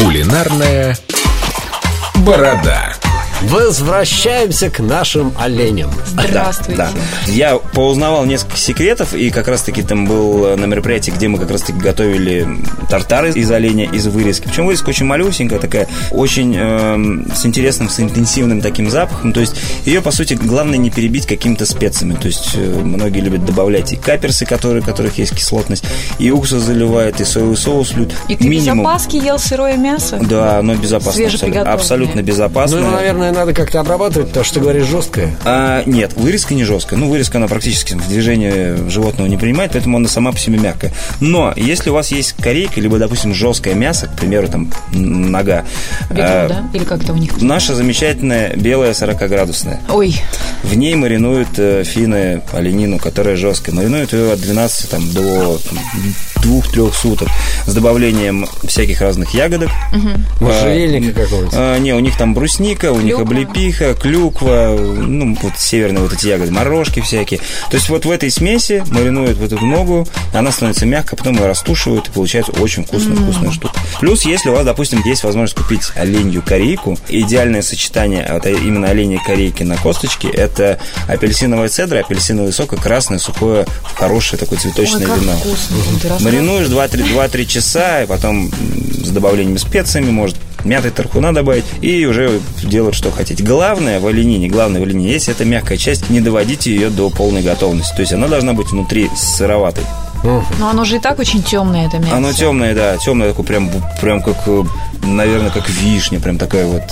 [0.00, 0.96] Кулинарная
[2.24, 2.99] борода.
[3.42, 5.90] Возвращаемся к нашим оленям.
[6.06, 6.76] Здравствуйте.
[6.76, 7.32] Да, да.
[7.32, 11.78] Я поузнавал несколько секретов, и как раз-таки там был на мероприятии, где мы как раз-таки
[11.78, 12.46] готовили
[12.88, 14.46] тартары из оленя, из вырезки.
[14.46, 19.32] Причем вырезка очень малюсенькая, такая, очень э, с интересным, с интенсивным таким запахом.
[19.32, 22.14] То есть ее, по сути, главное не перебить какими-то специями.
[22.14, 25.84] То есть э, многие любят добавлять и каперсы, которые, у которых есть кислотность,
[26.18, 28.12] и уксус заливают, и соевый соус лют.
[28.28, 30.18] И ты без опаски ел сырое мясо?
[30.20, 31.24] Да, оно безопасно.
[31.24, 32.80] Абсолютно, абсолютно безопасно.
[32.80, 35.36] Ну, наверное, надо как-то обрабатывать, то, что ты говоришь, жесткое.
[35.44, 36.98] А, нет, вырезка не жесткая.
[36.98, 40.92] Ну, вырезка, она практически в движение животного не принимает, поэтому она сама по себе мягкая.
[41.20, 45.64] Но, если у вас есть корейка, либо, допустим, жесткое мясо, к примеру, там, нога.
[46.10, 46.70] Бедро, а, да?
[46.72, 47.40] Или как это у них?
[47.40, 49.80] Наша замечательная белая 40-градусная.
[49.88, 50.14] Ой.
[50.62, 53.74] В ней маринуют э, фины, оленину, которая жесткая.
[53.74, 55.58] Маринуют ее от 12 там, до
[56.42, 57.28] двух-трех суток
[57.66, 59.70] с добавлением всяких разных ягодок.
[59.92, 60.46] Угу.
[60.46, 61.54] Можжевельника а, какого-нибудь?
[61.56, 66.26] А, не, у них там брусника, у них облепиха, клюква, ну, вот северные вот эти
[66.28, 67.40] ягоды, морожки всякие.
[67.70, 71.46] То есть вот в этой смеси маринуют вот эту ногу, она становится мягкой, потом ее
[71.46, 73.22] растушивают, и получается очень вкусная, mm.
[73.22, 73.69] вкусная штука.
[73.98, 79.18] Плюс, если у вас, допустим, есть возможность купить оленью корейку, идеальное сочетание вот именно оленей
[79.18, 85.20] корейки на косточке, это апельсиновая цедра, апельсиновый сок и красное сухое, хорошее такое цветочное Ой,
[85.20, 85.36] вино.
[85.36, 86.18] Вкусно.
[86.20, 92.94] Маринуешь 2-3 часа, и потом с добавлением специями, может, мяты тархуна добавить, и уже делать,
[92.94, 93.42] что хотите.
[93.42, 97.42] Главное в оленине, главное в оленине, если это мягкая часть, не доводите ее до полной
[97.42, 97.94] готовности.
[97.94, 99.84] То есть она должна быть внутри сыроватой.
[100.22, 102.16] Но оно же и так очень темное, это мясо.
[102.16, 104.36] Оно темное, да, темное, такое прям, прям как,
[105.02, 106.82] наверное, как вишня, прям такая вот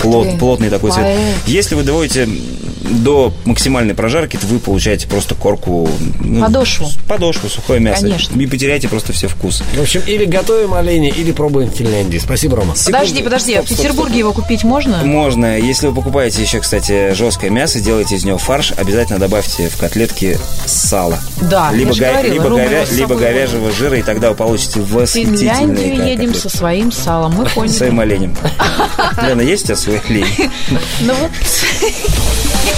[0.00, 1.18] плот, плотный такой цвет.
[1.46, 2.28] Если вы доводите
[2.90, 5.88] до максимальной прожарки, то вы получаете просто корку...
[6.20, 6.88] Ну, подошву.
[7.06, 8.02] Подошву, сухое мясо.
[8.02, 8.40] Конечно.
[8.40, 9.64] И потеряете просто все вкусы.
[9.74, 12.18] В общем, или готовим оленя, или пробуем в Финляндии.
[12.18, 12.74] Спасибо, Рома.
[12.84, 15.04] Подожди, подожди, а в Петербурге его купить можно?
[15.04, 15.58] Можно.
[15.58, 20.38] Если вы покупаете еще, кстати, жесткое мясо, делаете из него фарш, обязательно добавьте в котлетки
[20.66, 21.18] сало.
[21.42, 22.84] Да, либо, я говорила, либо, говя...
[22.90, 27.46] либо говяжьего жира, и тогда вы получите восхитительные В Финляндию едем со своим салом, мы
[27.54, 27.72] поняли.
[27.72, 28.36] Своим оленем.
[29.22, 30.26] Лена, есть у тебя свой олень?
[31.00, 31.30] Ну вот...